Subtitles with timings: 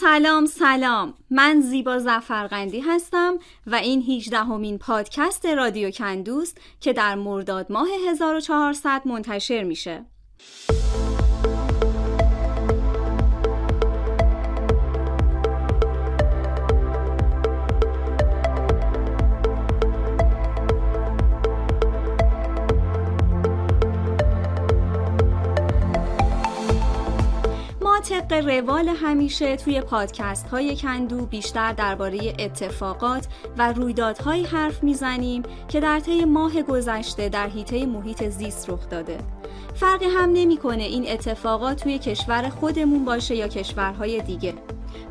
[0.00, 1.14] سلام سلام.
[1.30, 7.88] من زیبا زفرقندی هستم و این 18 همین پادکست رادیو کندوست که در مرداد ماه
[8.08, 10.04] 1400 منتشر میشه.
[28.00, 33.26] طبق روال همیشه توی پادکست های کندو بیشتر درباره اتفاقات
[33.58, 39.18] و رویدادهایی حرف می‌زنیم که در طی ماه گذشته در حیطه محیط زیست رخ داده.
[39.74, 44.54] فرقی هم نمی‌کنه این اتفاقات توی کشور خودمون باشه یا کشورهای دیگه.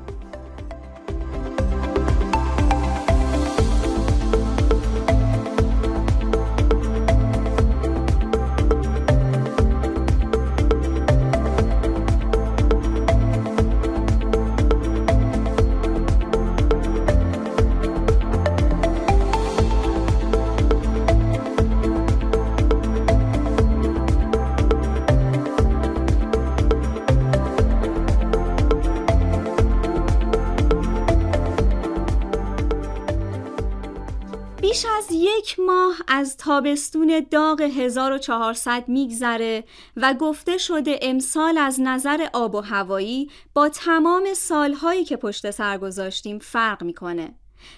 [34.61, 39.63] بیش از یک ماه از تابستون داغ 1400 میگذره
[39.97, 45.77] و گفته شده امسال از نظر آب و هوایی با تمام سالهایی که پشت سر
[45.77, 47.35] گذاشتیم فرق می‌کنه.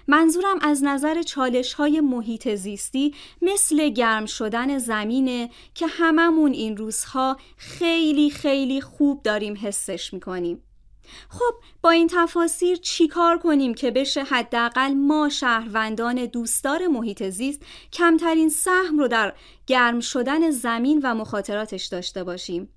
[0.07, 7.38] منظورم از نظر چالش های محیط زیستی مثل گرم شدن زمینه که هممون این روزها
[7.57, 10.63] خیلی خیلی خوب داریم حسش می‌کنیم.
[11.30, 17.62] خب با این تفاسیر چیکار کنیم که بشه حداقل ما شهروندان دوستدار محیط زیست
[17.94, 19.34] کمترین سهم رو در
[19.68, 22.70] گرم شدن زمین و مخاطراتش داشته باشیم؟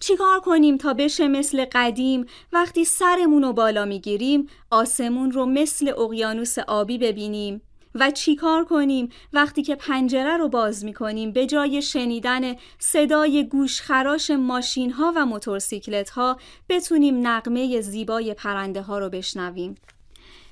[0.00, 6.58] چیکار کنیم تا بشه مثل قدیم وقتی سرمون رو بالا می‌گیریم آسمون رو مثل اقیانوس
[6.58, 7.62] آبی ببینیم؟
[8.00, 14.30] و چیکار کنیم وقتی که پنجره رو باز می کنیم به جای شنیدن صدای گوشخراش
[14.30, 16.36] ماشین ها و موتورسیکلت ها
[16.68, 19.74] بتونیم نقمه زیبای پرنده ها رو بشنویم.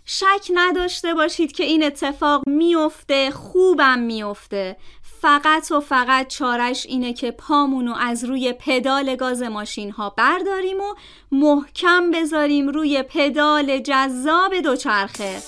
[0.06, 4.76] شک نداشته باشید که این اتفاق میافته خوبم میافته.
[5.20, 10.94] فقط و فقط چارش اینه که پامونو از روی پدال گاز ماشین ها برداریم و
[11.32, 15.42] محکم بذاریم روی پدال جذاب دوچرخه.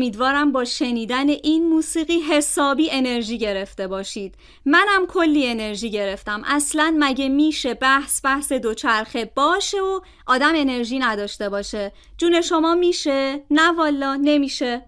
[0.00, 4.34] امیدوارم با شنیدن این موسیقی حسابی انرژی گرفته باشید.
[4.64, 6.42] منم کلی انرژی گرفتم.
[6.46, 13.44] اصلا مگه میشه بحث بحث دوچرخه باشه و آدم انرژی نداشته باشه؟ جون شما میشه؟
[13.50, 14.82] نه والا نمیشه.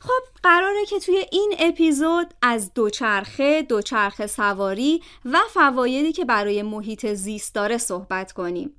[0.00, 7.06] خب قراره که توی این اپیزود از دوچرخه، دوچرخه سواری و فوایدی که برای محیط
[7.06, 8.74] زیست داره صحبت کنیم.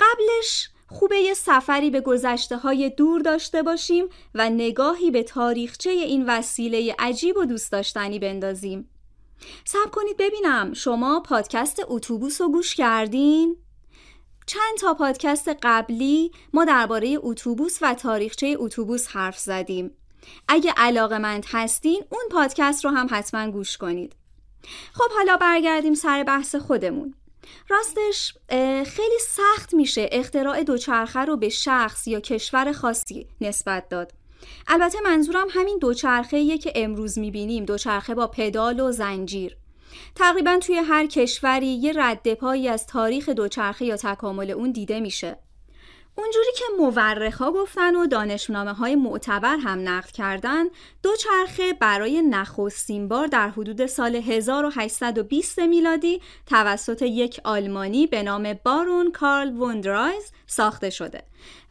[0.00, 4.04] قبلش خوبه یه سفری به گذشته های دور داشته باشیم
[4.34, 8.88] و نگاهی به تاریخچه این وسیله عجیب و دوست داشتنی بندازیم.
[9.64, 13.56] سب کنید ببینم شما پادکست اتوبوس رو گوش کردین؟
[14.46, 19.90] چند تا پادکست قبلی ما درباره اتوبوس و تاریخچه اتوبوس حرف زدیم
[20.48, 24.16] اگه علاقه هستین اون پادکست رو هم حتما گوش کنید
[24.92, 27.14] خب حالا برگردیم سر بحث خودمون
[27.68, 28.34] راستش
[28.86, 34.12] خیلی سخت میشه اختراع دوچرخه رو به شخص یا کشور خاصی نسبت داد.
[34.66, 39.56] البته منظورم همین دوچرخه که امروز می‌بینیم دوچرخه با پدال و زنجیر.
[40.14, 45.38] تقریبا توی هر کشوری یه رد پایی از تاریخ دوچرخه یا تکامل اون دیده میشه.
[46.16, 50.64] اونجوری که مورخا گفتن و دانشنامه های معتبر هم نقد کردن
[51.02, 59.10] دوچرخه برای نخستین بار در حدود سال 1820 میلادی توسط یک آلمانی به نام بارون
[59.12, 61.22] کارل وندرایز ساخته شده.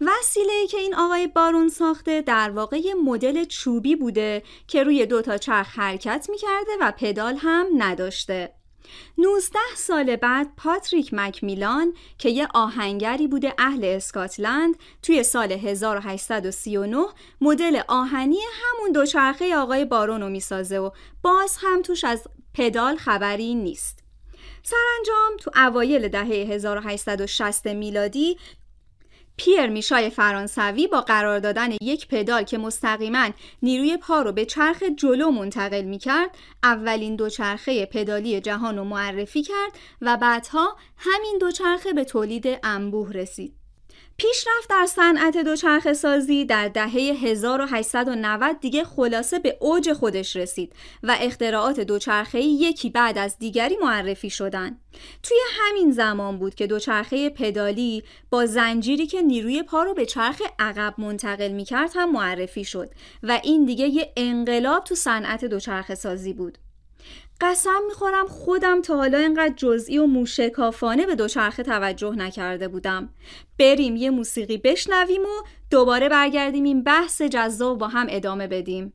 [0.01, 5.37] وسیله که این آقای بارون ساخته در واقع مدل چوبی بوده که روی دو تا
[5.37, 8.60] چرخ حرکت می‌کرده و پدال هم نداشته.
[9.17, 17.05] 19 سال بعد پاتریک مکمیلان که یه آهنگری بوده اهل اسکاتلند توی سال 1839
[17.41, 20.89] مدل آهنی همون دوچرخه آقای بارون رو می‌سازه و
[21.21, 24.03] باز هم توش از پدال خبری نیست.
[24.63, 28.37] سرانجام تو اوایل دهه 1860 میلادی
[29.43, 33.29] پیر میشای فرانسوی با قرار دادن یک پدال که مستقیما
[33.61, 36.29] نیروی پا رو به چرخ جلو منتقل می‌کرد
[36.63, 39.71] اولین دوچرخه پدالی جهان رو معرفی کرد
[40.01, 43.60] و بعدها همین دوچرخه به تولید انبوه رسید.
[44.21, 50.73] پیشرفت در صنعت دوچرخه سازی در دهه 1890 دیگه خلاصه به اوج خودش رسید
[51.03, 54.77] و اختراعات دوچرخه یکی بعد از دیگری معرفی شدن.
[55.23, 60.41] توی همین زمان بود که دوچرخه پدالی با زنجیری که نیروی پا رو به چرخ
[60.59, 62.89] عقب منتقل می‌کرد هم معرفی شد
[63.23, 66.57] و این دیگه یه انقلاب تو صنعت دوچرخه سازی بود.
[67.41, 73.09] قسم می‌خورم خودم تا حالا اینقدر جزئی و موشکافانه به دوچرخه توجه نکرده بودم.
[73.59, 78.93] بریم یه موسیقی بشنویم و دوباره برگردیم این بحث جذاب با هم ادامه بدیم.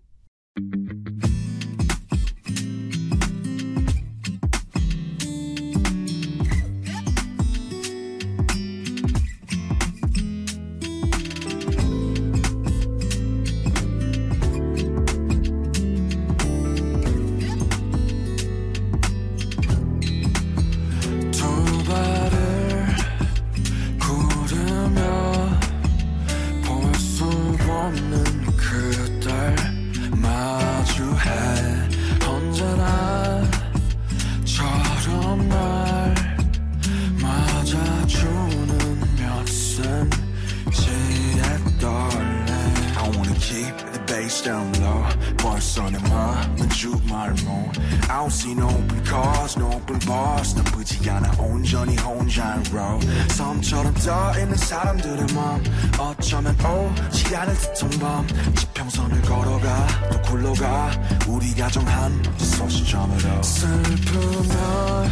[44.27, 45.05] face down low.
[45.39, 47.71] 벌써 내 마음은 주말모
[48.09, 50.55] I don't see no open cars, no open bars.
[50.57, 52.99] 나쁘지 않아 온전히 혼자인 row.
[53.29, 55.63] 섬처럼 떠있는 사람들의 맘
[55.99, 58.27] 어쩌면 오지 않을 듯한 밤.
[58.55, 60.91] 지평선을 걸어가 또 굴러가.
[61.29, 63.43] 우리가 정한 소시점으로.
[63.43, 65.11] 슬픔을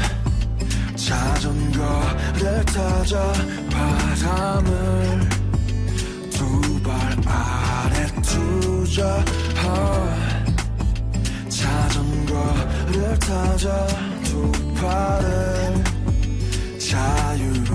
[0.97, 3.33] 자전거를 타자
[3.71, 5.34] 바람을
[6.85, 9.25] 발 아래 투자.
[11.49, 13.87] 자전거를 타자.
[14.25, 15.83] 두 팔을
[16.79, 17.75] 자유로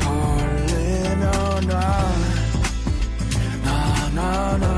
[0.00, 1.66] 벌리면
[3.64, 4.76] 나나나나.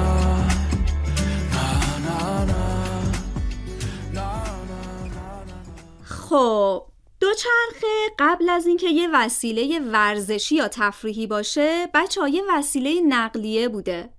[6.30, 6.87] ¡Jo!
[7.38, 8.14] دوچرخه.
[8.18, 14.10] قبل از اینکه یه وسیله ورزشی یا تفریحی باشه بچه های وسیله نقلیه بوده.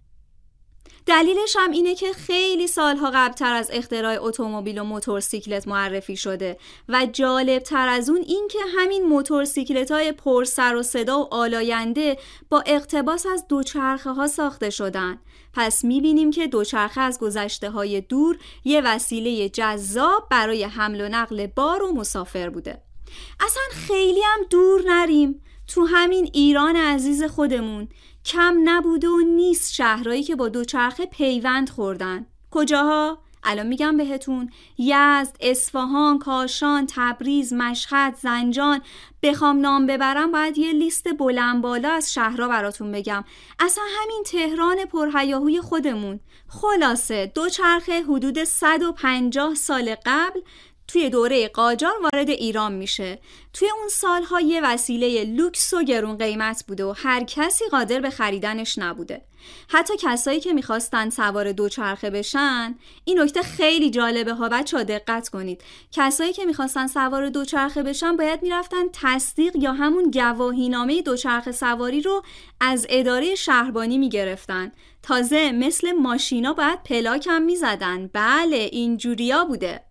[1.06, 6.58] دلیلش هم اینه که خیلی سالها قبلتر از اختراع اتومبیل و موتورسیکلت معرفی شده
[6.90, 11.34] و جالب تر از اون این که همین موتورسیکلت های پر سر و صدا و
[11.34, 12.18] آلاینده
[12.50, 15.20] با اقتباس از دوچرخه ها ساخته شدن.
[15.54, 21.48] پس می‌بینیم که دوچرخه از گذشته های دور یه وسیله جذاب برای حمل و نقل
[21.48, 22.89] بار و مسافر بوده.
[23.40, 25.42] اصلا خیلی هم دور نریم.
[25.68, 27.88] تو همین ایران عزیز خودمون.
[28.26, 32.26] کم نبوده و نیست شهرهایی که با دوچرخه پیوند خوردن.
[32.52, 34.50] کجاها؟ الان میگم بهتون.
[34.78, 38.82] یزد، اصفهان، کاشان، تبریز، مشهد، زنجان.
[39.24, 43.24] بخوام نام ببرم باید یه لیست بلند بالا از شهرها براتون بگم.
[43.60, 46.20] اصلا همین تهران پرهیاهوی خودمون.
[46.48, 50.40] خلاصه دوچرخه حدود 150 سال قبل
[50.90, 53.20] توی دوره قاجار وارد ایران میشه.
[53.54, 58.10] توی اون سالها یه وسیله لوکس و گرون قیمت بوده و هر کسی قادر به
[58.10, 59.22] خریدنش نبوده.
[59.68, 65.62] حتی کسایی که می‌خواستن سوار دوچرخه بشن این نکته خیلی جالبه ها بچه دقت کنید.
[65.92, 72.24] کسایی که می‌خواستن سوار دوچرخه بشن باید می‌رفتن تصدیق یا همون گواهینامه دوچرخه سواری رو
[72.62, 74.72] از اداره شهربانی می‌گرفتن.
[75.04, 78.10] تازه مثل ماشینا باید پلاک هم می‌زدن.
[78.14, 79.89] بله اینجوریا بوده.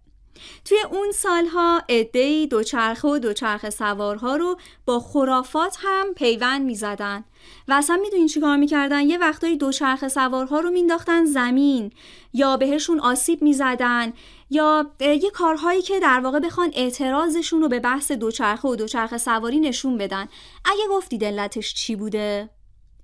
[0.64, 7.24] توی اون سالها عدهای دوچرخه و دوچرخه سوارها رو با خرافات هم پیوند می‌زدن.
[7.68, 11.92] و اصلا می‌دونین چیکار می‌کردن؟ یه وقتایی دوچرخه سوارها رو مینداختن زمین.
[12.32, 14.12] یا بهشون آسیب می‌زدن.
[14.50, 19.60] یا یه کارهایی که در واقع بخوان اعتراضشون رو به بحث دوچرخه و دوچرخه سواری
[19.60, 20.28] نشون بدن.
[20.64, 22.50] اگه گفتید علتش چی بوده؟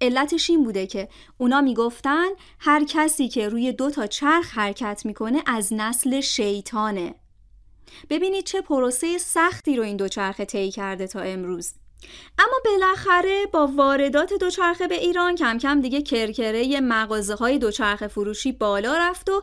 [0.00, 2.26] علتش این بوده که اونا می‌گفتن
[2.58, 7.14] هر کسی که روی دو تا چرخ حرکت می‌کنه از نسل شیطانه.
[8.10, 11.72] ببینید چه پروسه سختی رو این دوچرخه طی کرده تا امروز.
[12.38, 18.52] اما بالاخره با واردات دوچرخه به ایران کم کم دیگه کرکره مغازه های دوچرخه فروشی
[18.52, 19.42] بالا رفت و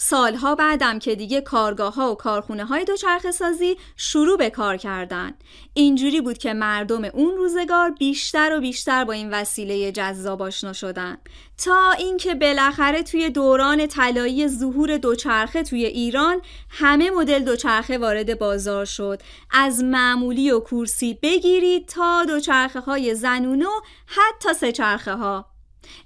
[0.00, 5.34] سالها بعدم که دیگه کارگاه ها و کارخونه های دوچرخه سازی شروع به کار کردن.
[5.74, 11.18] اینجوری بود که مردم اون روزگار بیشتر و بیشتر با این وسیله جذاب آشنا شدن.
[11.64, 16.40] تا اینکه بالاخره توی دوران طلایی ظهور دوچرخه توی ایران
[16.70, 19.22] همه مدل دوچرخه وارد بازار شد.
[19.50, 23.70] از معمولی و کورسی بگیرید تا دوچرخه های زنونو
[24.06, 25.57] حتی سه چرخه ها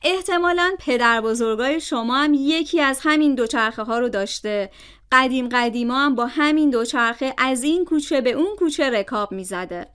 [0.03, 4.71] احتمالا پدر بزرگای شما هم یکی از همین دوچرخه ها رو داشته.
[5.12, 9.87] قدیم قدیما هم با همین دوچرخه از این کوچه به اون کوچه رکاب می‌زده.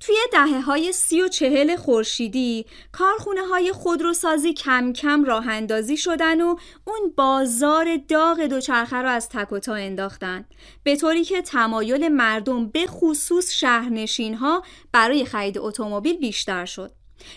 [0.00, 6.40] توی دهه های سی و چهل خورشیدی کارخونه های خودروسازی کم کم راه اندازی شدن
[6.40, 10.44] و اون بازار داغ دوچرخه رو از تک و تا انداختن.
[10.82, 14.62] به طوری که تمایل مردم به خصوص شهرنشین ها
[14.92, 16.92] برای خرید اتومبیل بیشتر شد.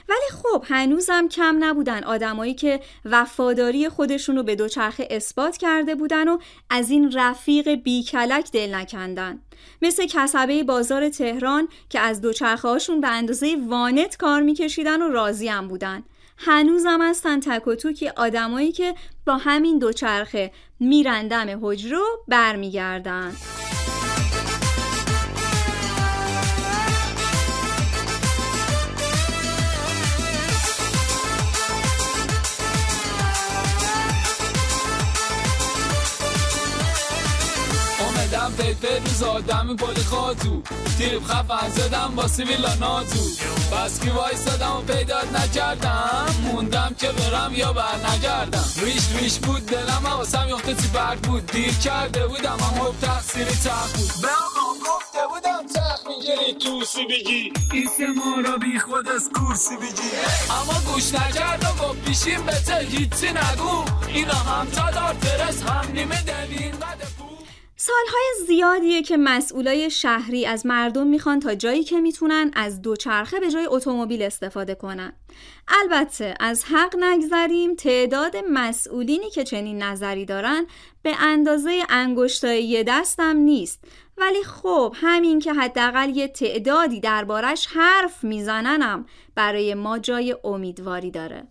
[0.10, 6.38] ولی خب هنوزم کم نبودن آدمایی که وفاداری خودشونو به دوچرخه اثبات کرده بودن و
[6.69, 9.39] از این رفیق بیکلک دل نکندن.
[9.81, 15.48] مثل کسبه بازار تهران که از دوچرخه هاشون به اندازه وانت کار میکشیدن و راضی
[15.48, 16.03] هم بودن.
[16.38, 23.34] هنوزم هستن تک و توکی آدمایی که با همین دوچرخه میرندم حجرو برمیگردن.
[38.57, 40.61] فلفل روز آدم پلی خاتو
[40.97, 43.19] تیب خفن زدم با سیویلا نازو
[43.71, 46.25] بس کی وایستادم و پیدات نکردم.
[46.43, 51.45] موندم که برم یا بر نگردم ریش ریش بود دلم واسم یخته تی برد بود.
[51.45, 54.11] دیر کرده بودم اما تقصیری تق بود.
[54.21, 54.27] به
[54.87, 60.11] گفته بودم تق می‌گیری توسی بگی؟ این ما را بی خود از کورسی بگی.
[60.61, 65.15] اما گوش نکرد و گفت پیشیم بته هیچی نگو؟ اینا هم تا دار
[65.67, 67.06] هم نیمه دلین قده
[67.88, 73.51] سالهای زیادیه که مسئولای شهری از مردم می‌خوان تا جایی که می‌تونن از دوچرخه به
[73.51, 75.13] جای اتومبیل استفاده کنن.
[75.67, 80.67] البته از حق نگذریم تعداد مسئولینی که چنین نظری دارن
[81.01, 83.84] به اندازه انگشتای یه دستم نیست
[84.17, 91.48] ولی خب همین که حداقل یه تعدادی دربارش حرف میزننم برای ما جای امیدواری داره.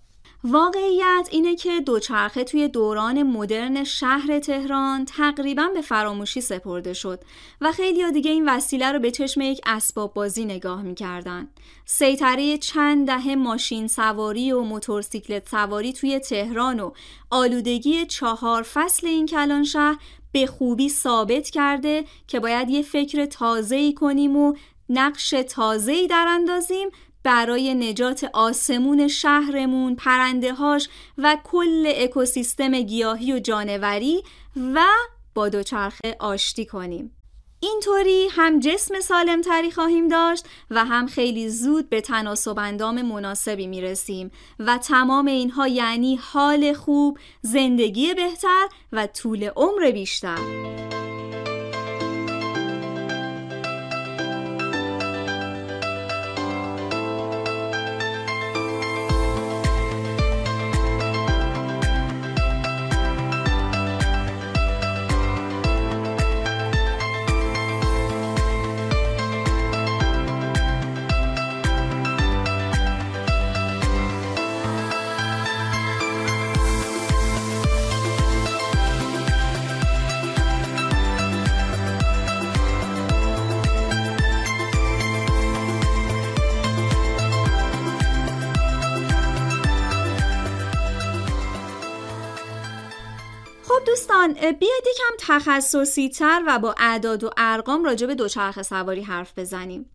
[0.49, 7.21] واقعیت اینه که دوچرخه توی دوران مدرن شهر تهران تقریبا به فراموشی سپرده شد
[7.61, 11.49] و خیلی دیگه این وسیله رو به چشم یک اسباب بازی نگاه می‌کردن.
[11.85, 16.91] سیطره چند دهه ماشین سواری و موتورسیکلت سواری توی تهران و
[17.31, 19.99] آلودگی چهار فصل این کلان شهر
[20.33, 24.55] به خوبی ثابت کرده که باید یه فکر تازه‌ای کنیم و
[24.89, 26.89] نقش تازه‌ای در اندازیم
[27.27, 34.23] برای نجات آسمون شهرمون، پرندهاش و کل اکوسیستم گیاهی و جانوری
[34.75, 34.85] و
[35.35, 37.17] با دوچرخه آشتی کنیم.
[37.61, 43.67] اینطوری هم جسم سالم تری خواهیم داشت و هم خیلی زود به تناسب اندام مناسبی
[43.67, 50.39] می‌رسیم و تمام اینها یعنی حال خوب، زندگی بهتر و طول عمر بیشتر.
[94.27, 99.39] دوستان بیاید یکم تخصصی تر و با اعداد و ارقام راجع به دوچرخه سواری حرف
[99.39, 99.91] بزنیم.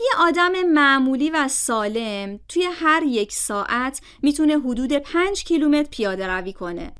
[0.00, 6.52] یه آدم معمولی و سالم توی هر یک ساعت می‌تونه حدود 5 کیلومتر پیاده روی
[6.52, 6.92] کنه.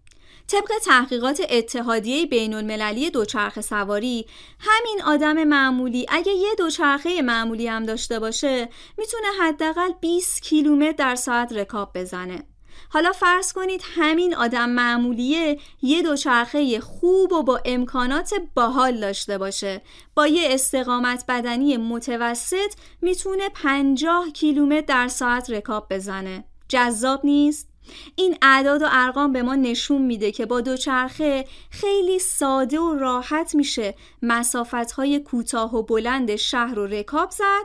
[0.47, 4.26] طبق تحقیقات اتحادیه بین المللی دوچرخه سواری
[4.59, 8.68] همین آدم معمولی اگه یه دوچرخه معمولی هم داشته باشه
[8.99, 12.45] می‌تونه حداقل 20 کیلومتر در ساعت رکاب بزنه.
[12.88, 19.83] حالا فرض کنید همین آدم معمولیه یه دوچرخه خوب و با امکانات باحال داشته باشه
[20.14, 27.69] با یه استقامت بدنی متوسط می‌تونه 50 کیلومتر در ساعت رکاب بزنه جذاب نیست؟
[28.16, 33.55] این اعداد و ارقام به ما نشون میده که با دوچرخه خیلی ساده و راحت
[33.55, 37.64] میشه مسافتهای کوتاه و بلند شهر رو رکاب زد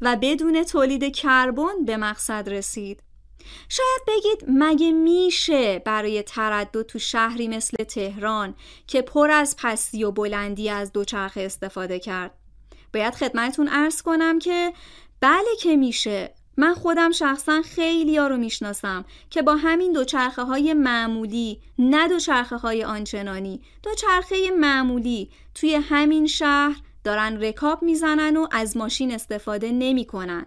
[0.00, 3.02] و بدون تولید کربن به مقصد رسید.
[3.68, 8.54] شاید بگید مگه میشه برای تردد تو شهری مثل تهران
[8.86, 12.30] که پر از پستی و بلندی از دوچرخه استفاده کرد
[12.94, 14.72] باید خدمتون ارز کنم که
[15.20, 20.74] بله که میشه من خودم شخصا خیلی ها رو می‌شناسم که با همین دوچرخه های
[20.74, 28.76] معمولی نه دوچرخه های آنچنانی دوچرخه معمولی توی همین شهر دارن رکاب می‌زنن و از
[28.76, 30.46] ماشین استفاده نمی‌کنن.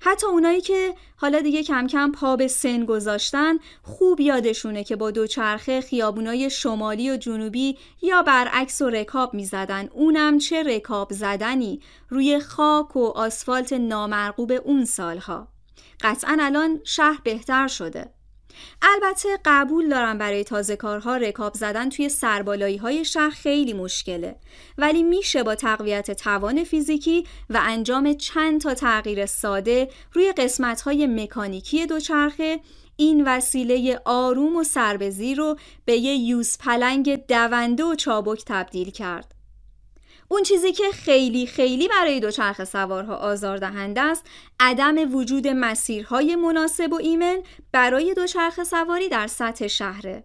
[0.00, 5.10] حتی اونایی که حالا دیگه کم کم پا به سن گذاشتن خوب یادشونه که با
[5.10, 9.88] دوچرخه خیابونای شمالی و جنوبی یا برعکس و رکاب می‌زدن.
[9.92, 15.48] اونم چه رکاب زدنی روی خاک و آسفالت نامرغوب اون سالها.
[16.00, 18.10] قطعا الان شهر بهتر شده.
[18.82, 24.36] البته قبول دارم برای تازه کارها رکاب زدن توی سربالایی های شهر خیلی مشکله
[24.78, 31.06] ولی میشه با تقویت توان فیزیکی و انجام چند تا تغییر ساده روی قسمت های
[31.06, 32.60] مکانیکی دوچرخه
[32.96, 39.33] این وسیله آروم و سربزی رو به یه یوز پلنگ دونده و چابک تبدیل کرد.
[40.28, 44.26] اون چیزی که خیلی خیلی برای دوچرخه سوارها آزاردهنده است
[44.60, 50.24] عدم وجود مسیرهای مناسب و ایمن برای دوچرخه سواری در سطح شهره.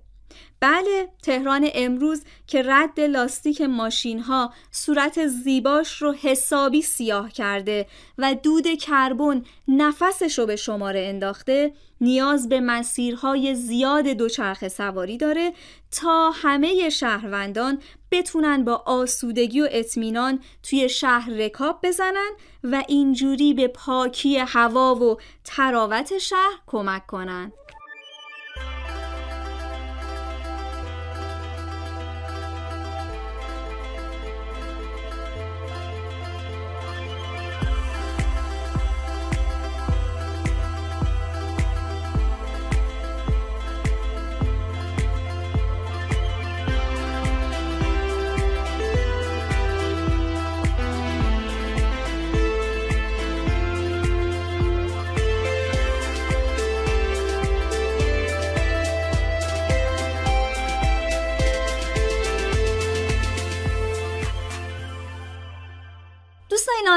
[0.60, 7.86] بله تهران امروز که رد لاستیک ماشین ها صورت زیباش رو حسابی سیاه کرده
[8.18, 15.54] و دود کربن نفسش رو به شماره انداخته نیاز به مسیرهای زیاد دوچرخه سواری داره
[15.92, 22.30] تا همه شهروندان بتونن با آسودگی و اطمینان توی شهر رکاب بزنن
[22.63, 27.52] و اینجوری به پاکی هوا و تراوت شهر کمک کنن.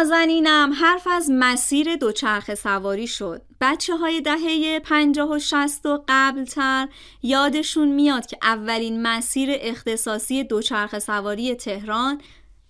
[0.03, 3.43] نازنینم حرف از مسیر دوچرخه سواری شد.
[3.61, 6.88] بچه های دهه پنجاه و شست و قبلتر
[7.23, 12.21] یادشون میاد که اولین مسیر اختصاصی دوچرخه سواری تهران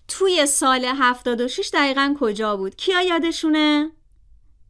[0.07, 3.91] توی سال 76 دقیقا کجا بود؟ کیا یادشونه؟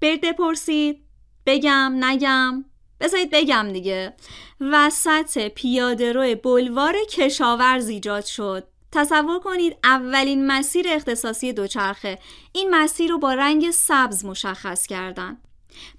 [0.02, 1.04] برید بپرسید.
[1.45, 2.65] بگم نگم.
[2.99, 4.13] بذارید بگم دیگه.
[4.62, 8.72] وسط پیاده روی بلوار کشاورز ایجاد شد.
[8.93, 12.19] تصور کنید اولین مسیر اختصاصی دوچرخه.
[12.51, 15.38] این مسیر رو با رنگ سبز مشخص کردن.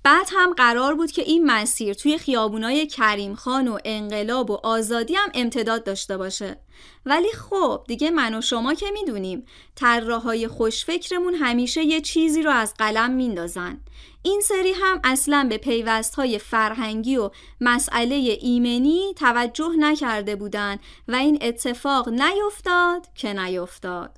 [0.03, 5.15] بعد هم قرار بود که این مسیر توی خیابونای کریم خان و انقلاب و آزادی
[5.15, 6.57] هم امتداد داشته باشه.
[7.07, 12.75] ولی خب دیگه من و شما که می‌دونیم طراحهای خوشفکرمون همیشه یه چیزی رو از
[12.75, 13.81] قلم میندازن.
[14.27, 21.39] این سری هم اصلا به پیوست فرهنگی و مسئله ایمنی توجه نکرده بودن و این
[21.41, 24.17] اتفاق نیفتاد که نیفتاد.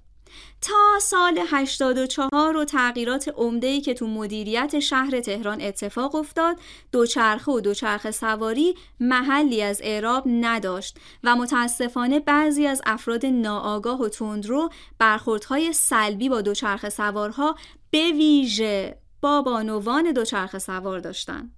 [0.60, 6.56] تا سال 84 و تغییرات عمده‌ای که تو مدیریت شهر تهران اتفاق افتاد
[6.92, 14.08] دوچرخه و دوچرخه سواری محلی از اعراب نداشت و متاسفانه بعضی از افراد ناآگاه و
[14.08, 17.56] تندرو برخوردهای سلبی با دوچرخه سوارها
[17.90, 21.50] به ویژه با بانوان دوچرخه سوار داشتن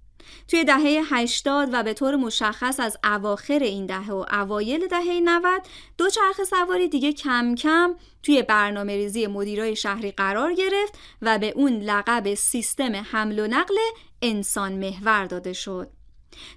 [0.47, 5.61] توی دهه 80 و به طور مشخص از اواخر این دهه و اوایل دهه 90
[5.97, 11.79] دوچرخه سواری دیگه کم کم توی برنامه ریزی مدیرای شهری قرار گرفت و به اون
[11.79, 13.75] لقب سیستم حمل و نقل
[14.21, 15.89] انسان محور داده شد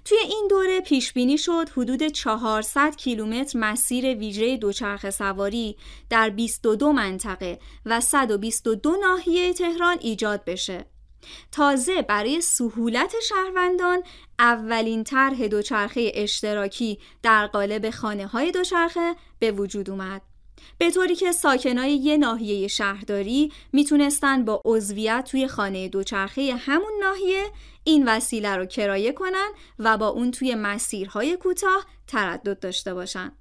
[0.05, 5.77] توی این دوره پیش بینی شد حدود 400 کیلومتر مسیر ویژه دوچرخه سواری
[6.09, 10.92] در 22 منطقه و 122 ناحیه تهران ایجاد بشه.
[11.51, 14.03] تازه برای سهولت شهروندان
[14.39, 20.21] اولین طرح دوچرخه اشتراکی در قالب خانه های دوچرخه به وجود اومد.
[20.77, 27.43] به طوری که ساکنای یه ناحیه شهرداری می‌تونستن با عضویت توی خانه دوچرخه همون ناحیه
[27.83, 33.31] این وسیله رو کرایه کنن و با اون توی مسیرهای کوتاه تردد داشته باشن.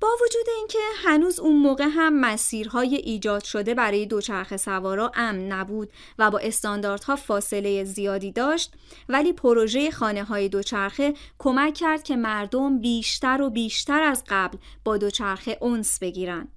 [0.00, 5.90] با وجود اینکه هنوز اون موقع هم مسیرهای ایجاد شده برای دوچرخه سوارا امن نبود
[6.18, 8.72] و با استانداردها فاصله زیادی داشت
[9.08, 14.96] ولی پروژه خانه های دوچرخه کمک کرد که مردم بیشتر و بیشتر از قبل با
[14.96, 16.48] دوچرخه اونس بگیرن.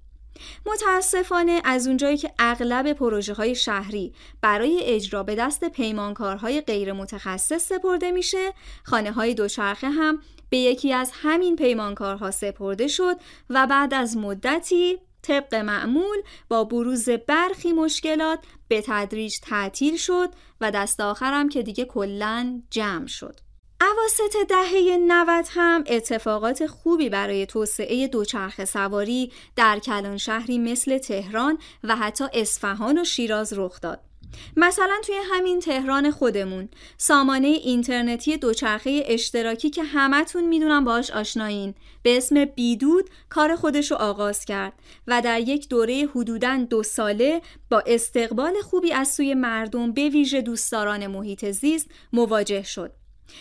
[0.66, 7.68] متاسفانه از اونجایی که اغلب پروژه های شهری برای اجرا به دست پیمانکارهای غیر متخصص
[7.68, 8.52] سپرده میشه
[8.84, 13.16] خانه های دوچرخه هم به یکی از همین پیمانکارها سپرده شد
[13.50, 20.28] و بعد از مدتی طبق معمول با بروز برخی مشکلات به تدریج تعطیل شد
[20.60, 23.40] و دست آخرم که دیگه کلا جمع شد.
[23.80, 31.58] اواسط دهه 90 هم اتفاقات خوبی برای توسعه دوچرخه سواری در کلان شهری مثل تهران
[31.84, 34.07] و حتی اصفهان و شیراز رخ داد.
[34.56, 42.16] مثلا توی همین تهران خودمون سامانه اینترنتی دوچرخه اشتراکی که همتون می‌دونم باش آشنایین به
[42.16, 44.72] اسم بیدود کار خودشو آغاز کرد
[45.06, 50.40] و در یک دوره حدوداً دو ساله با استقبال خوبی از سوی مردم به ویژه
[50.40, 52.92] دوستداران محیط زیست مواجه شد.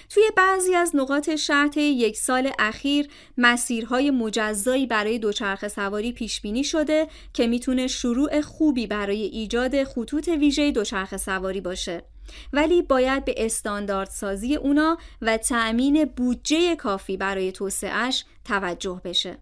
[0.09, 6.63] توی بعضی از نقاط شهر یک سال اخیر مسیرهای مجزایی برای دوچرخه سواری پیش بینی
[6.63, 12.03] شده که می‌تونه شروع خوبی برای ایجاد خطوط ویژه دوچرخه سواری باشه.
[12.53, 19.37] ولی باید به استاندارد سازی اونا و تأمین بودجه کافی برای توسعهش توجه بشه.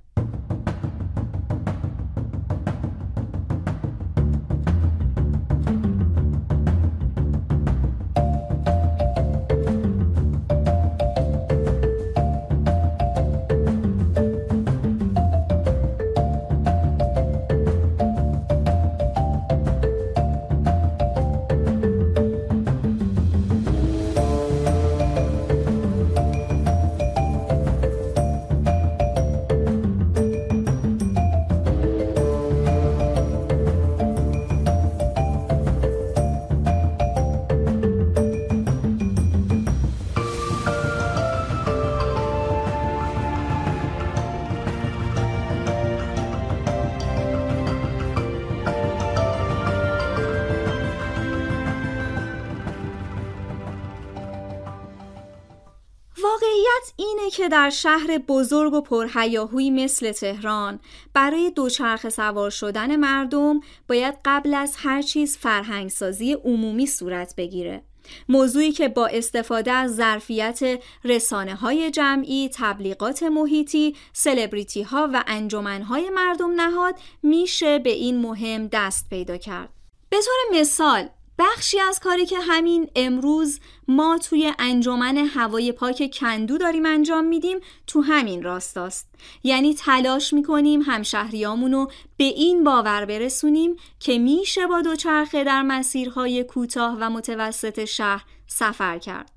[57.46, 60.80] که در شهر بزرگ و پرهیاهویی مثل تهران
[61.14, 67.84] برای دوچرخه سوار شدن مردم باید قبل از هر چیز فرهنگسازی عمومی صورت بگیره.
[68.30, 70.60] موضوعی که با استفاده از ظرفیت
[71.04, 78.18] رسانه های جمعی، تبلیغات محیطی، سلبریتی ها و انجمن های مردم نهاد میشه به این
[78.18, 79.70] مهم دست پیدا کرد.
[80.10, 86.58] به طور مثال بخشی از کاری که همین امروز ما توی انجمن هوای پاک کندو
[86.58, 89.08] داریم انجام میدیم تو همین راستاست.
[89.44, 96.98] یعنی تلاش می‌کنیم همشهریامونو به این باور برسونیم که میشه با دوچرخه در مسیرهای کوتاه
[97.00, 99.35] و متوسط شهر سفر کرد.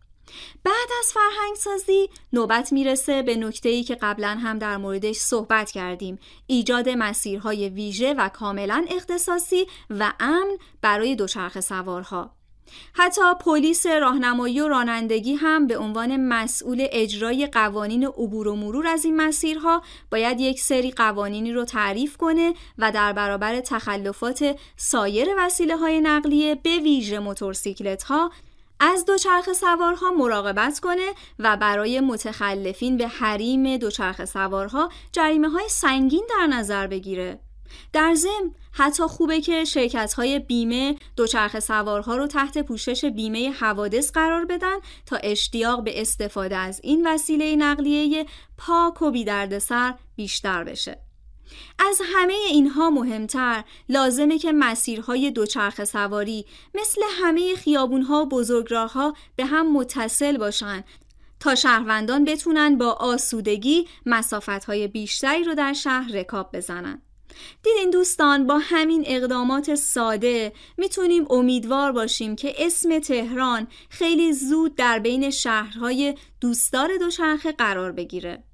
[0.64, 5.70] بعد از فرهنگ سازی نوبت می‌رسه به نکته ای که قبلا هم در موردش صحبت
[5.70, 6.18] کردیم.
[6.46, 12.38] ایجاد مسیرهای ویژه و کاملا اختصاصی و امن برای دوچرخه سوارها.
[12.92, 19.04] حتی پلیس راهنمایی و رانندگی هم به عنوان مسئول اجرای قوانین عبور و مرور از
[19.04, 25.76] این مسیرها باید یک سری قوانینی رو تعریف کنه و در برابر تخلفات سایر وسیله
[25.76, 28.30] های نقلیه به ویژه موتورسیکلت ها
[28.80, 36.26] از دوچرخه سوارها مراقبت کنه و برای متخلفین به حریم دوچرخه سوارها جریمه های سنگین
[36.30, 37.40] در نظر بگیره.
[37.92, 44.12] در ضمن حتی خوبه که شرکت های بیمه دوچرخه سوارها رو تحت پوشش بیمه حوادث
[44.12, 48.26] قرار بدن تا اشتیاق به استفاده از این وسیله نقلیه
[48.58, 51.07] پاک و بیدردسر بیشتر بشه.
[51.78, 59.44] از همه اینها مهمتر لازمه که مسیرهای دوچرخه سواری مثل همه خیابونها و بزرگراهها به
[59.44, 60.84] هم متصل باشن
[61.40, 67.02] تا شهروندان بتونن با آسودگی مسافتهای بیشتری رو در شهر رکاب بزنن.
[67.62, 74.98] دیدین دوستان با همین اقدامات ساده می‌تونیم امیدوار باشیم که اسم تهران خیلی زود در
[74.98, 78.44] بین شهرهای دوستدار دوچرخه قرار بگیره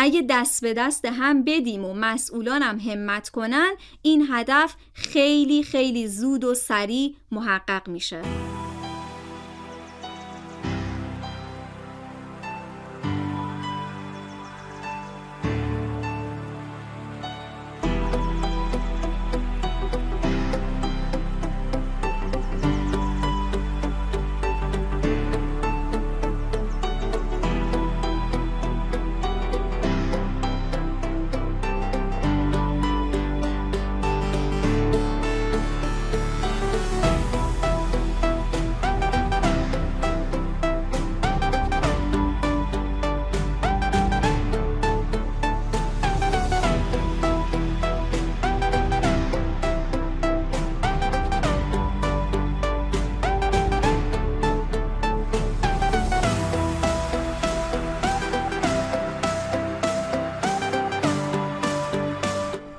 [0.00, 6.44] اگه دست به دست هم بدیم و مسئولانم همت کنن این هدف خیلی خیلی زود
[6.44, 8.22] و سریع محقق میشه.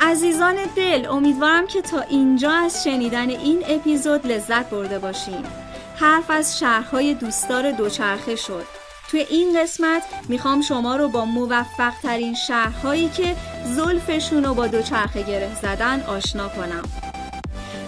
[0.09, 5.45] عزیزان دل امیدوارم که تا اینجا از شنیدن این اپیزود لذت برده باشین.
[5.95, 8.65] حرف از شهرهای دوستدار دوچرخه شد.
[9.09, 15.21] توی این قسمت می‌خوام شما رو با موفق ترین شهرهایی که زلفشون رو با دوچرخه
[15.21, 16.83] گره زدن آشنا کنم.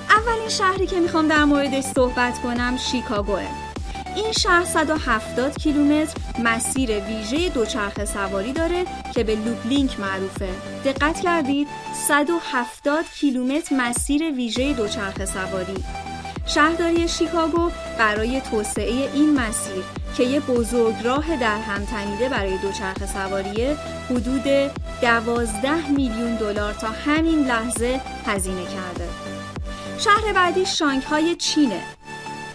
[0.10, 3.48] اولین شهری که می‌خوام در موردش صحبت کنم شیکاگوه.
[4.16, 10.50] این شهر 170 کیلومتر مسیر ویژه دوچرخه سواری داره که به لوبلینک معروفه.
[10.86, 11.68] دقت کردید
[12.08, 15.84] 170 کیلومتر مسیر ویژه دوچرخه سواری.
[16.46, 19.84] شهرداری شیکاگو برای توسعه این مسیر
[20.18, 23.78] که یه بزرگراه در هم تنیده برای دوچرخه سواریه
[24.10, 24.44] حدود
[25.02, 29.10] 12 میلیون دلار تا همین لحظه هزینه کرده.
[29.98, 31.82] شهر بعدی شانگهای چینه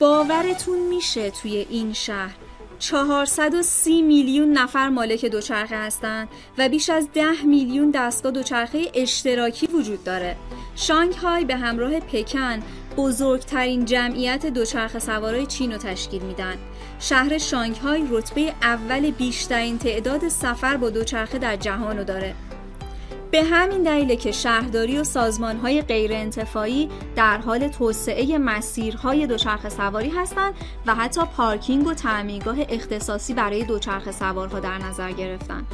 [0.01, 2.35] باورتون میشه توی این شهر
[2.79, 6.29] 430 میلیون نفر مالک دوچرخه هستند
[6.59, 10.37] و بیش از 10 میلیون دستگاه دوچرخه اشتراکی وجود داره.
[10.77, 12.63] شانگهای به همراه پکن
[12.97, 16.57] بزرگترین جمعیت دوچرخه سوارای چین رو تشکیل میدن.
[16.99, 22.35] شهر شانگهای رتبه اول بیشترین تعداد سفر با دوچرخه در جهان رو داره.
[23.31, 30.55] به همین دلیل که شهرداری و سازمانهای غیرانتفاعی در حال توسعه مسیرهای دوچرخه سواری هستند
[30.87, 35.67] و حتی پارکینگ و تعمیرگاه اختصاصی برای دوچرخه سوارها در نظر گرفتن.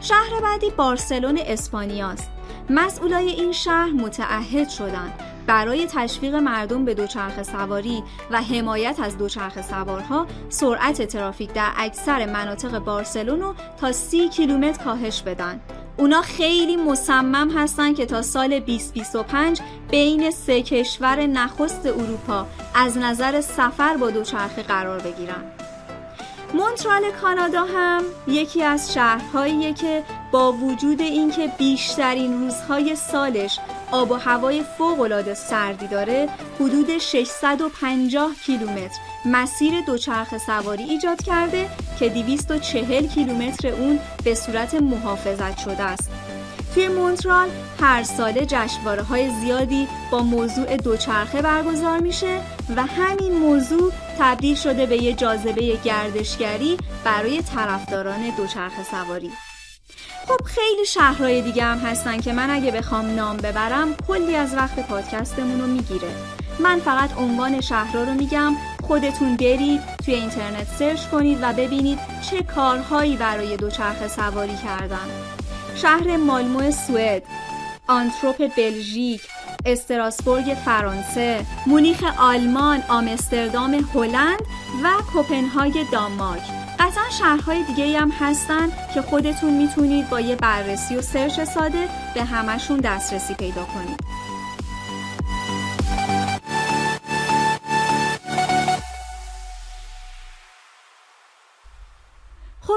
[0.00, 2.30] شهر بعدی بارسلون اسپانیاست.
[2.70, 5.12] مسئولای این شهر متعهد شدند
[5.46, 12.26] برای تشویق مردم به دوچرخه سواری و حمایت از دوچرخه سوارها سرعت ترافیک در اکثر
[12.26, 15.60] مناطق بارسلون رو تا 30 کیلومتر کاهش بدن
[15.96, 23.40] اونا خیلی مصمم هستن که تا سال 2025 بین سه کشور نخست اروپا از نظر
[23.40, 25.44] سفر با دوچرخه قرار بگیرن.
[26.54, 30.02] مونترال کانادا هم یکی از شهرهاییه که
[30.32, 33.58] با وجود اینکه بیشترین روزهای سالش
[33.92, 36.28] آب و هوای فوق‌العاده سردی داره
[36.60, 45.58] حدود 650 کیلومتر مسیر دوچرخه سواری ایجاد کرده که 240 کیلومتر اون به صورت محافظت
[45.58, 46.10] شده است.
[46.74, 47.48] توی مونترال
[47.80, 52.40] هر ساله جشنواره های زیادی با موضوع دوچرخه برگزار میشه
[52.76, 59.30] و همین موضوع تبدیل شده به یه جاذبه گردشگری برای طرفداران دوچرخه سواری.
[60.28, 64.86] خب خیلی شهرهای دیگه هم هستن که من اگه بخوام نام ببرم کلی از وقت
[64.88, 66.08] پادکستمون رو می‌گیره
[66.58, 68.52] من فقط عنوان شهرها رو میگم
[68.86, 71.98] خودتون برید توی اینترنت سرچ کنید و ببینید
[72.30, 75.08] چه کارهایی برای دوچرخه سواری کردن.
[75.74, 77.22] شهر مالمو سوئد
[77.86, 79.22] آنتروپ بلژیک
[79.66, 84.40] استراسبورگ فرانسه مونیخ آلمان آمستردام هلند
[84.84, 86.42] و کوپنهاگ دانمارک.
[86.78, 92.24] قطعا شهرهای دیگه هم هستن که خودتون می‌تونید با یه بررسی و سرچ ساده به
[92.24, 94.13] همشون دسترسی پیدا کنید.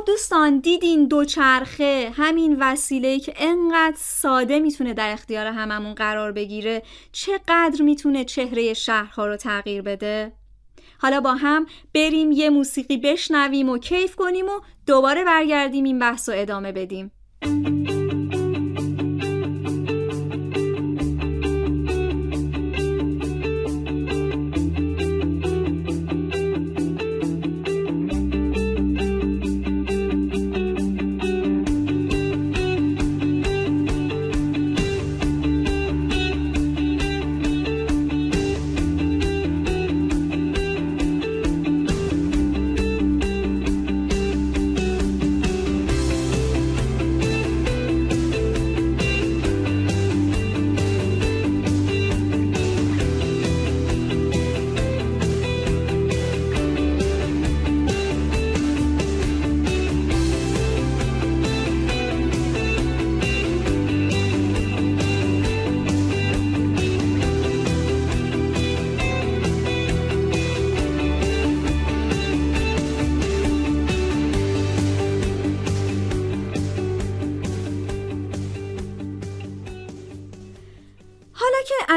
[0.08, 7.82] دوستان دیدین دوچرخه؟ همین وسیله که انقدر ساده می‌تونه در اختیار هممون قرار بگیره چقدر
[7.82, 10.34] می‌تونه چهره شهرها رو تغییر بده؟
[11.00, 16.30] حالا با هم بریم یه موسیقی بشنویم و کیف کنیم و دوباره برگردیم این بحث
[16.30, 17.12] رو ادامه بدیم.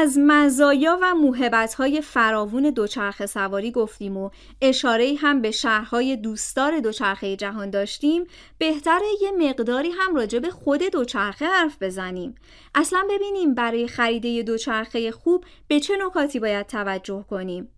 [0.01, 4.29] از مزایا و موهبت‌های فراوون دوچرخه سواری گفتیم و
[4.61, 8.23] اشاره هم به شهرهای دوستدار دوچرخه جهان داشتیم
[8.57, 12.35] بهتره یه مقداری هم راجع به خود دوچرخه حرف بزنیم.
[12.75, 17.69] اصلا ببینیم برای خریده دوچرخه خوب به چه نکاتی باید توجه کنیم.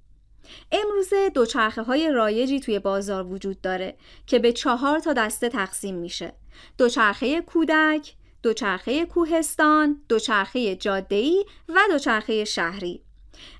[0.72, 3.96] امروزه دوچرخه های رایجی توی بازار وجود داره
[4.28, 6.34] که به چهار تا دسته تقسیم میشه.
[6.78, 13.04] دوچرخه کودک، دوچرخه کوهستان، دوچرخه جاده‌ای و دوچرخه شهری.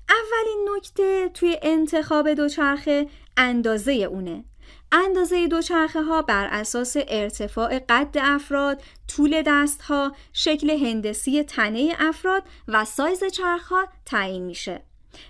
[0.08, 4.44] اولین نکته توی انتخاب دوچرخه اندازه اونه.
[4.92, 12.42] اندازه دوچرخه ها بر اساس ارتفاع قد افراد، طول دست ها، شکل هندسی تنه افراد
[12.68, 14.82] و سایز چرخ ها تعیین میشه.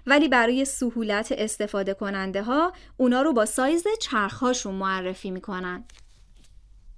[0.06, 5.84] ولی برای سهولت استفاده کننده ها اونا رو با سایز چرخهاشون معرفی می‌کنن.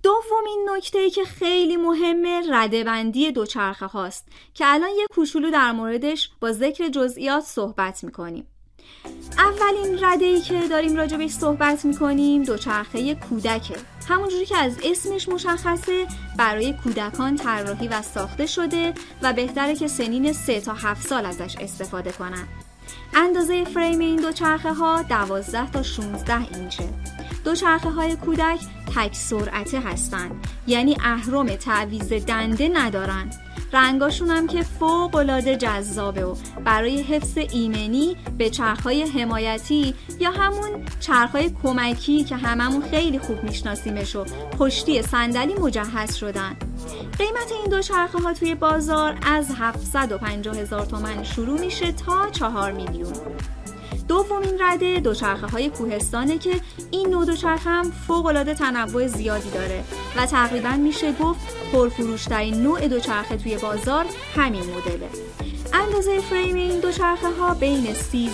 [0.07, 6.31] دومین نکته ای که خیلی مهمه ردبندی دوچرخه هاست که الان یه کوچولو در موردش
[6.41, 8.47] با ذکر جزئیات صحبت می‌کنیم.
[9.39, 13.77] اولین رده ای که داریم راجبش صحبت می‌کنیم دوچرخه کودکه.
[14.09, 16.07] همونجوری که از اسمش مشخصه
[16.39, 21.57] برای کودکان طراحی و ساخته شده و بهتره که سنین 3 تا 7 سال ازش
[21.61, 22.49] استفاده کنن.
[23.15, 26.89] اندازه فریم این دوچرخه ها 12 تا 16 اینچه.
[27.47, 28.61] دوچرخه های کودک
[28.97, 30.47] تک سرعته هستند.
[30.67, 33.31] یعنی اهرم تعویز دنده ندارن.
[33.73, 40.85] رنگاشون هم که فوق العاده جذابه و برای حفظ ایمنی به چرخهای حمایتی یا همون
[41.01, 44.25] چرخهای کمکی که هممون خیلی خوب میشناسیمش و
[44.59, 46.57] پشتی صندلی مجهز شدن.
[47.19, 52.73] قیمت این دو چرخه ها توی بازار از 750 هزار تومن شروع میشه تا 4
[52.73, 53.13] میلیون.
[54.09, 59.85] دومین رده دوچرخه های کوهستانه که این نوع دوچرخه هم فوق العاده تنوع زیادی داره
[60.17, 61.41] و تقریبا میشه گفت
[61.73, 65.09] پرفروشترین نوع دوچرخه توی بازار همین مدله.
[65.73, 68.31] اندازه فریم این دوچرخه ها بین 13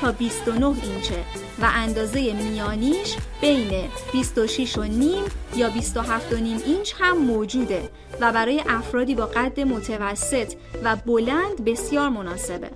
[0.00, 1.24] تا 29 اینچه
[1.62, 5.24] و اندازه میانیش بین 26 و نیم
[5.56, 7.90] یا 27 و نیم اینچ هم موجوده
[8.20, 10.52] و برای افرادی با قد متوسط
[10.84, 12.70] و بلند بسیار مناسبه.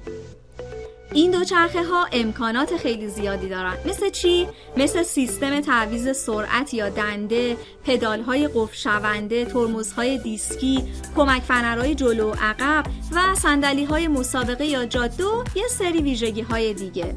[1.14, 7.57] این دوچرخه ها امکانات خیلی زیادی دارن مثل چی؟ مثل سیستم تعویز سرعت یا دنده،
[7.85, 10.83] پدال های قفل شونده، ترمزهای دیسکی،
[11.16, 16.40] کمک فنرهای جلو و عقب و صندلی های مسابقه یا جاده و یه سری ویژگی
[16.40, 17.14] های دیگه.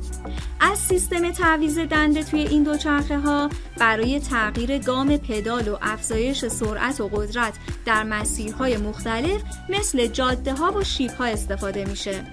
[0.60, 7.02] از سیستم تعویز دنده توی این دوچرخه ها برای تغییر گام پدال و افزایش سرعت
[7.02, 7.54] و قدرت
[7.86, 12.24] در مسیرهای مختلف مثل جاده ها و شیب ها استفاده میشه.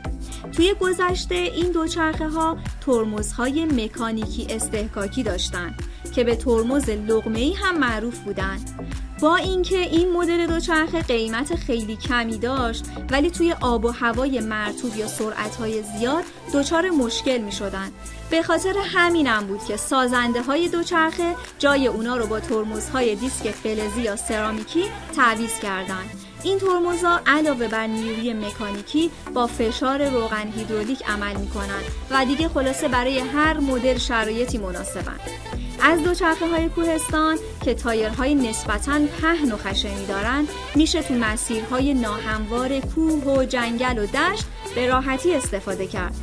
[0.52, 5.82] توی گذشته این دوچرخه ها ترمزهای مکانیکی استحکاکی داشتند
[6.14, 12.38] که به ترمز لغمه هم معروف بودند با اینکه این مدل دوچرخه قیمت خیلی کمی
[12.38, 17.90] داشت ولی توی آب و هوای مرتوب یا سرعتهای زیاد دچار مشکل می شدن.
[18.30, 24.00] به خاطر همینم بود که سازنده های دوچرخه جای اونا رو با ترمزهای دیسک فلزی
[24.00, 24.84] یا سرامیکی
[25.16, 31.84] تعویض کردند این ترمزها علاوه بر نیروی مکانیکی با فشار روغن هیدرولیک عمل می کنند
[32.10, 35.20] و دیگه خلاصه برای هر مدل شرایطی مناسبند.
[35.82, 42.80] از دوچرخه های کوهستان که تایرهای نسبتاً پهن و خشنی دارند میشه تو مسیرهای ناهموار
[42.80, 46.14] کوه و جنگل و دشت به راحتی استفاده کرد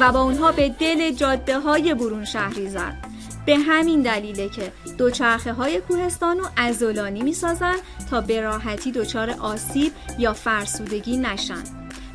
[0.00, 3.05] و با اونها به دل جاده های برون شهری زد
[3.46, 7.76] به همین دلیله که دوچرخه های کوهستان عضلانی می سازن
[8.10, 11.62] تا به راحتی دچار آسیب یا فرسودگی نشن.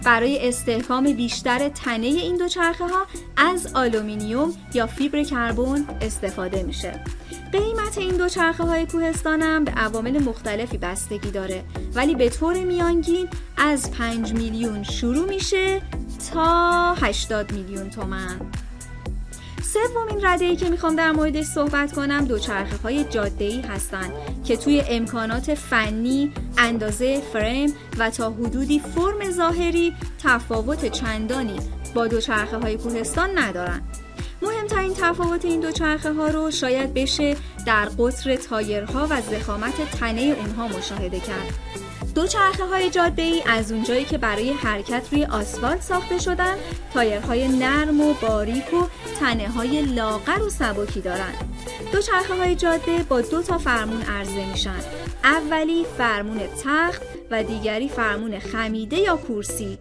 [0.06, 3.06] برای استحکام بیشتر تنه این دوچرخه ها
[3.38, 7.04] از آلومینیوم یا فیبر کربن استفاده میشه.
[7.52, 11.64] قیمت این دوچرخه های کوهستان هم به عوامل مختلفی بستگی داره
[11.94, 13.28] ولی به طور میانگین
[13.58, 15.82] از 5 میلیون شروع میشه
[16.34, 18.52] تا 80 میلیون تومن.
[19.74, 24.12] سومین رده ای که می‌خوام در موردش صحبت کنم دوچرخه های جاده ای هستند
[24.46, 29.94] که توی امکانات فنی، اندازه فریم و تا حدودی فرم ظاهری
[30.24, 31.60] تفاوت چندانی
[31.96, 33.98] با دوچرخه های کوهستان ندارند.
[34.42, 40.68] مهمترین تفاوت این دوچرخه ها رو شاید بشه در قطر تایرها و زخامت تنه اونها
[40.68, 41.54] مشاهده کرد.
[42.16, 46.56] دو چرخه های جاده ای از اونجایی که برای حرکت روی آسفالت ساخته شدن
[46.94, 48.84] تایرهای نرم و باریک و
[49.20, 51.36] تنه های لاغر و سبکی دارند.
[51.92, 54.80] دو چرخه های جاده با دو تا فرمون عرضه میشن.
[55.24, 57.02] اولی فرمون تخت
[57.32, 59.78] و دیگری فرمون خمیده یا کورسی.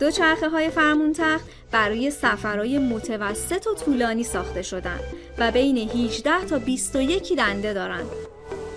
[0.00, 5.00] دو چرخه های فرمون تخت برای سفرهای متوسط و طولانی ساخته شدن
[5.38, 8.06] و بین 18 تا 21 دنده دارند.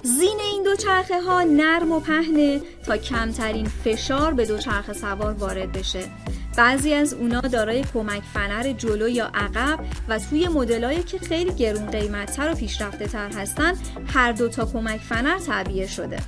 [0.08, 6.04] زین این دوچرخه ها نرم و پهنه تا کمترین فشار به دوچرخه سوار وارد بشه
[6.58, 11.86] بعضی از اونا دارای کمک فنر جلو یا عقب و توی مدلایی که خیلی گرون
[11.86, 13.74] قیمتتر و پیشرفته تر هستن
[14.08, 16.20] هر دو تا کمک فنر تعبیه شده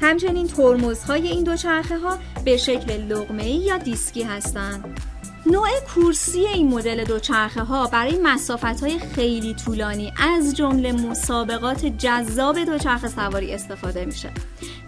[0.00, 5.09] همچنین ترمزهای این دوچرخه ها به شکل لغمه یا دیسکی هستند.
[5.50, 12.64] نوع کورسی این مدل دوچرخه ها برای مسافت های خیلی طولانی از جمله مسابقات جذاب
[12.64, 14.30] دوچرخه سواری استفاده میشه.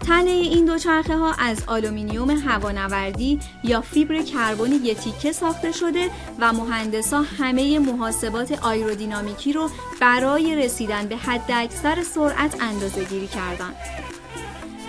[0.07, 6.09] تنه این دوچرخه ها از آلومینیوم هوانوردی یا فیبر کربن یه تیکه ساخته شده
[6.39, 9.69] و مهندسا همه محاسبات آیرودینامیکی رو
[10.01, 13.73] برای رسیدن به حد اکثر سرعت اندازه گیری کردن.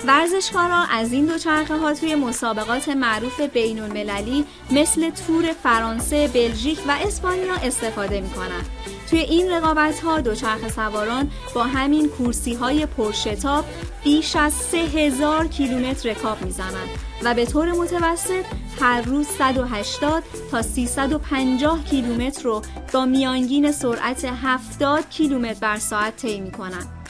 [0.07, 6.97] ورزشکارا از این دوچرخه ها توی مسابقات معروف بین المللی مثل تور فرانسه، بلژیک و
[7.07, 8.67] اسپانیا استفاده می کنند.
[9.11, 13.65] توی این رقابت ها دوچرخه سواران با همین کورسی های پرشتاب
[14.05, 16.89] بیش از 3000 کیلومتر رکاب می‌زنند
[17.25, 18.45] و به طور متوسط
[18.81, 26.41] هر روز 180 تا 350 کیلومتر رو با میانگین سرعت 70 کیلومتر بر ساعت طی
[26.41, 27.04] می‌کنند.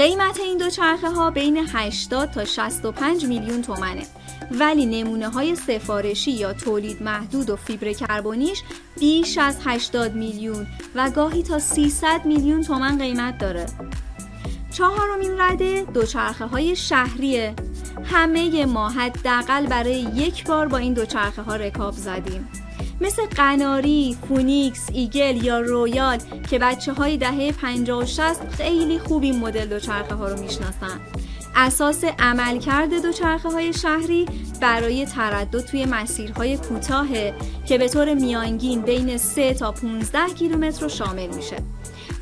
[0.00, 4.02] قیمت این دوچرخه ها بین 80 تا 65 میلیون تومنه.
[4.50, 8.62] ولی نمونه های سفارشی یا تولید محدود و فیبر کربونیش
[8.98, 13.66] بیش از 80 میلیون و گاهی تا 300 میلیون تومن قیمت داره.
[14.72, 17.54] چهارمین رده دوچرخه های شهریه.
[18.04, 22.48] همه ما حداقل برای یک بار با این دوچرخه ها رکاب زدیم.
[23.00, 26.18] مثل قناری، فونیکس، ایگل یا رویال
[26.50, 31.00] که بچه های دهه 50 و 60 خیلی خوب این مدل دوچرخه ها رو می‌شناسن.
[31.56, 34.26] اساس عملکرد دوچرخه های شهری
[34.60, 37.08] برای تردد توی مسیرهای کوتاه
[37.66, 41.56] که به طور میانگین بین 3 تا 15 کیلومتر رو شامل میشه.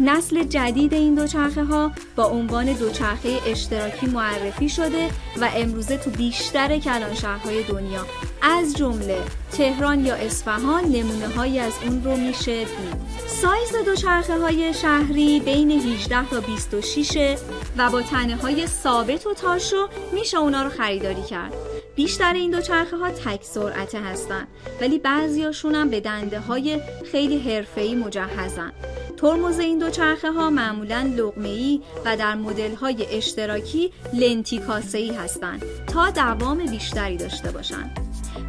[0.01, 5.07] نسل جدید این دوچرخه ها با عنوان دوچرخه اشتراکی معرفی شده
[5.41, 8.07] و امروزه تو بیشتر کلان شهرهای دنیا
[8.43, 9.19] از جمله
[9.53, 13.19] تهران یا اصفهان نمونه های از اون رو میشه دید.
[13.27, 17.39] سایز دوچرخه های شهری بین 18 تا 26
[17.77, 21.53] و با تنه های ثابت و تاشو میشه اونا رو خریداری کرد.
[21.97, 24.47] بیشتر این دوچرخه ها تک سرعته هستن
[24.81, 26.81] ولی بعضیاشون هم به دنده های
[27.13, 28.73] خیلی حرفه‌ای مجهزن.
[29.19, 35.63] ترمز این دوچرخه ها معمولا لغمه و در مدل های اشتراکی لنتی کاسه ای هستند
[35.87, 38.01] تا دوام بیشتری داشته باشند.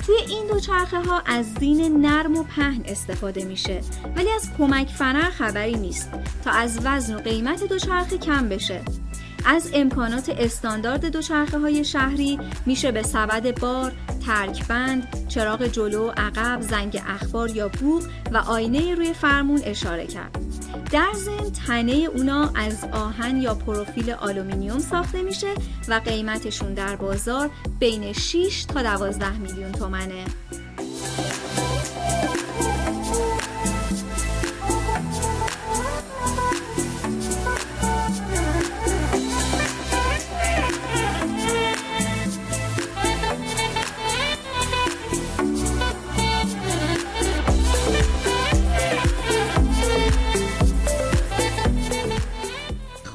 [0.06, 3.82] توی این دوچرخه ها از زین نرم و پهن استفاده میشه
[4.16, 6.10] ولی از کمک فنر خبری نیست
[6.44, 8.82] تا از وزن و قیمت دوچرخه کم بشه
[9.46, 13.92] از امکانات استاندارد دوچرخه های شهری میشه به سبد بار،
[14.26, 20.49] ترکبند، چراغ جلو، عقب، زنگ اخبار یا بوق و آینه روی فرمون اشاره کرد.
[20.92, 25.54] در ضمن تنه اونا از آهن یا پروفیل آلومینیوم ساخته میشه
[25.88, 27.50] و قیمتشون در بازار
[27.80, 30.26] بین 6 تا 12 میلیون تومنه.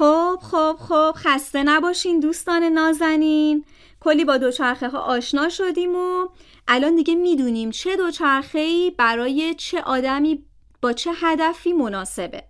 [0.05, 3.65] خب خب خب خسته نباشین دوستان نازنین.
[3.99, 6.27] کلی با دوچرخه ها آشنا شدیم و
[6.67, 10.45] الان دیگه می‌دونیم چه دوچرخه ای برای چه آدمی
[10.81, 12.43] با چه هدفی مناسبه.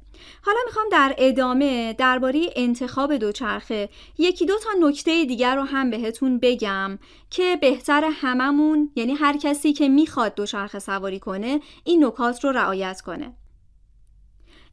[0.45, 6.39] حالا می‌خوام در ادامه درباره انتخاب دوچرخه یکی دو تا نکته دیگر رو هم بهتون
[6.39, 6.99] بگم
[7.29, 13.01] که بهتر هممون یعنی هر کسی که می‌خواد دوچرخه سواری کنه این نکات رو رعایت
[13.01, 13.35] کنه.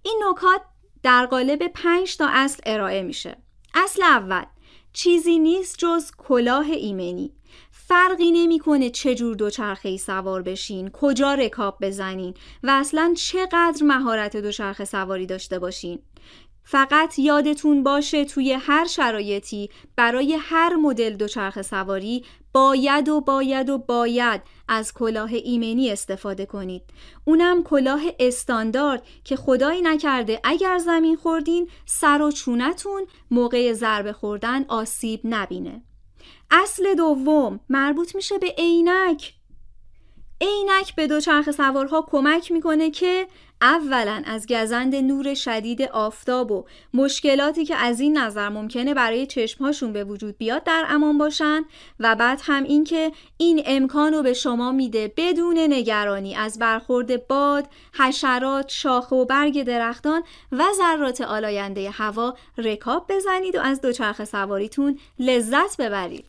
[0.02, 0.60] این نکات
[1.02, 3.36] در قالب پنج تا اصل ارائه میشه.
[3.74, 4.44] اصل اول
[4.92, 7.32] چیزی نیست جز کلاه ایمنی.
[7.70, 14.36] فرقی نمی‌کنه چه جور دوچرخه ای سوار بشین کجا رکاب بزنین و اصلا چقدر مهارت
[14.36, 15.98] دوچرخه سواری داشته باشین.
[16.64, 23.78] فقط یادتون باشه توی هر شرایطی برای هر مدل دوچرخه سواری باید و باید و
[23.78, 24.42] باید
[24.74, 26.82] از کلاه ایمنی استفاده کنید.
[27.24, 34.64] اونم کلاه استاندارد که خدایی نکرده اگر زمین خوردین سر و چونتون موقع ضربه خوردن
[34.68, 35.82] آسیب نبینه.
[36.50, 39.34] اصل دوم مربوط میشه به عینک.
[40.40, 43.26] عینک به دوچرخه سوارها کمک می‌کنه که
[43.62, 49.92] اولا از گزند نور شدید آفتاب و مشکلاتی که از این نظر ممکنه برای چشمهاشون
[49.92, 51.64] به وجود بیاد در امان باشن
[52.00, 57.64] و بعد هم اینکه این امکان رو به شما میده بدون نگرانی از برخورد باد،
[57.92, 64.98] حشرات، شاخه و برگ درختان و ذرات آلاینده هوا رکاب بزنید و از دوچرخه سواریتون
[65.18, 66.24] لذت ببرید.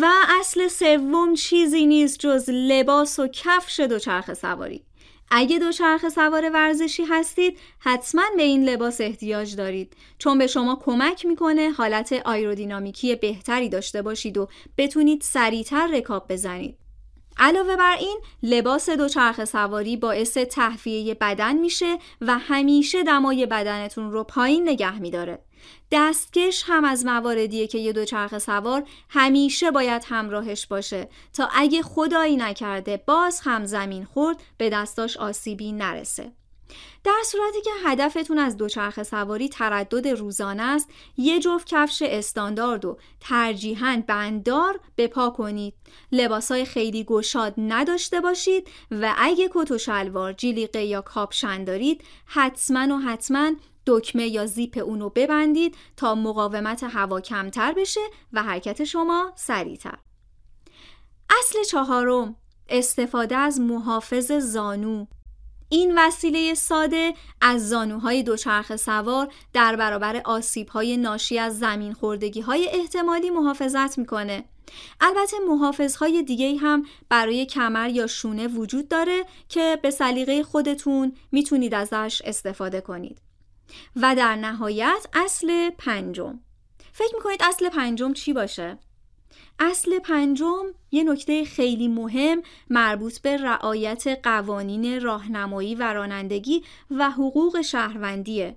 [0.00, 0.06] و
[0.40, 4.87] اصل سوم چیزی نیست جز لباس و کفش دوچرخه سواری.
[5.30, 11.26] اگه دوچرخه سوار ورزشی هستید حتما به این لباس احتیاج دارید چون به شما کمک
[11.26, 14.48] می‌کنه حالت آیرودینامیکی بهتری داشته باشید و
[14.78, 16.87] بتونید سریعتر رکاب بزنید.
[17.38, 24.24] علاوه بر این لباس دوچرخه سواری باعث تهویه بدن میشه و همیشه دمای بدنتون رو
[24.24, 25.38] پایین نگه میداره.
[25.92, 32.36] دستکش هم از مواردیه که یه دوچرخه سوار همیشه باید همراهش باشه تا اگه خدایی
[32.36, 36.32] نکرده باز هم زمین خورد به دستاش آسیبی نرسه.
[37.04, 42.98] در صورتی که هدفتون از دوچرخه سواری تردد روزانه است یه جفت کفش استاندارد و
[43.20, 45.74] ترجیحاً بنددار به پا کنید
[46.12, 52.96] لباسای خیلی گشاد نداشته باشید و اگه کت و شلوار جیلیقه یا کاپشن دارید حتما
[52.96, 53.52] و حتما
[53.86, 58.00] دکمه یا زیپ اونو ببندید تا مقاومت هوا کمتر بشه
[58.32, 59.98] و حرکت شما سریعتر.
[61.30, 62.36] اصل چهارم
[62.68, 65.06] استفاده از محافظ زانو
[65.68, 72.68] این وسیله ساده از زانوهای دوچرخه سوار در برابر آسیبهای ناشی از زمین خوردگی های
[72.72, 74.44] احتمالی محافظت می‌کنه.
[75.00, 81.74] البته محافظهای دیگه هم برای کمر یا شونه وجود داره که به سلیقه خودتون می‌تونید
[81.74, 83.20] ازش استفاده کنید.
[83.96, 86.40] و در نهایت اصل پنجم
[86.92, 88.78] فکر می‌کنید اصل پنجم چی باشه؟
[89.60, 97.60] اصل پنجم یه نکته خیلی مهم مربوط به رعایت قوانین راهنمایی و رانندگی و حقوق
[97.60, 98.56] شهروندیه.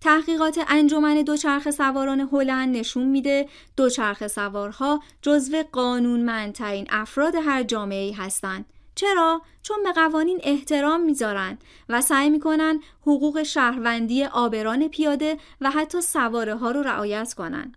[0.00, 8.64] تحقیقات انجمن دوچرخه سواران هلند نشون میده دوچرخه سوارها جزو قانونمندترین افراد هر جامعه هستند
[8.94, 11.58] چرا؟ چون به قوانین احترام می‌ذارن
[11.88, 17.74] و سعی می‌کنن حقوق شهروندی آبران پیاده و حتی سواره ها رو رعایت کنن.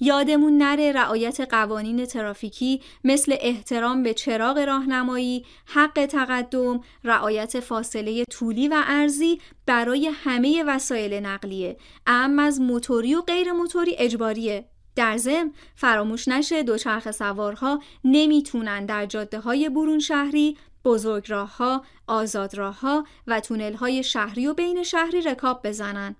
[0.00, 8.68] یادمون نره رعایت قوانین ترافیکی مثل احترام به چراغ راهنمایی، حق تقدم، رعایت فاصله طولی
[8.68, 11.76] و ارزی برای همه وسایل نقلیه،
[12.06, 14.64] اما از موتوری و غیر موتوری اجباریه.
[14.96, 21.84] در ضمن فراموش نشه دوچرخه سوارها نمی‌تونن در جاده های برون شهری بزرگ راه ها،
[22.06, 26.16] آزاد راه ها و تونل های شهری و بین شهری رکاب بزنن.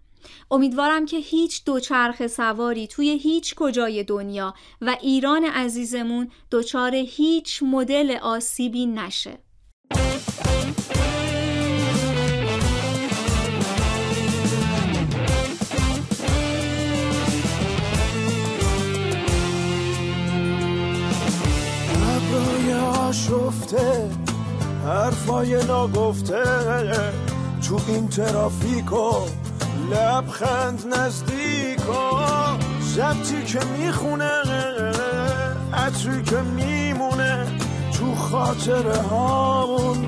[0.51, 8.17] امیدوارم که هیچ دوچرخه سواری توی هیچ کجای دنیا و ایران عزیزمون دچار هیچ مدل
[8.23, 9.39] آسیبی نشه.
[23.15, 24.11] شفته
[24.85, 26.45] حرفای ناگفته
[27.69, 29.11] تو این ترافیکو
[29.91, 34.43] لبخند نزدیکا زبطی که می‌خونه
[35.75, 37.47] عطری که میمونه
[37.99, 40.07] تو خاطر هامون.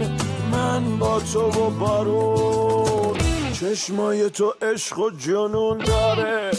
[0.52, 3.16] من با تو و بارون
[3.52, 6.50] چشمای تو عشق و جنون داره.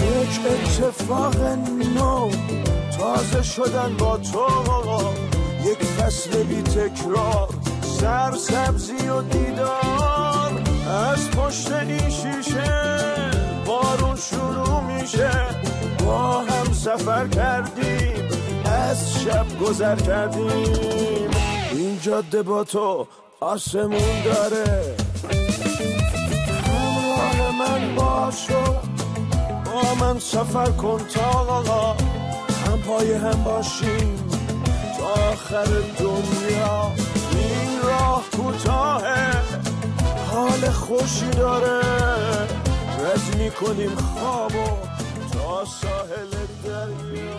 [0.00, 1.36] یک اتفاق
[1.96, 2.30] نو
[2.98, 4.46] تازه شدن با تو.
[5.64, 7.48] یک فصل بی تکرار
[8.00, 10.21] سر سبزی و دیدار.
[10.92, 12.72] از پشت این شیشه
[13.66, 15.30] بارون شروع میشه.
[16.04, 18.28] با هم سفر کردیم
[18.64, 21.30] از شب گذر کردیم.
[21.72, 23.06] این جاده با تو
[23.40, 24.96] آسمون داره.
[26.66, 28.64] همراه من باشو
[29.64, 31.62] با من سفر کن تا
[32.66, 34.28] هم پای هم باشیم
[34.98, 35.64] تا آخر
[35.98, 36.92] دنیا.
[37.32, 39.71] این راه کوتاهه.
[40.32, 41.80] حال خوشی داره.
[42.98, 44.76] رد می‌کنیم خوابو
[45.32, 46.30] تا ساحل
[46.64, 47.32] دریا.